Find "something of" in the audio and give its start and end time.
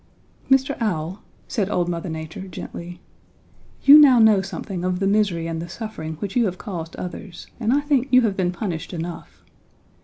4.41-4.99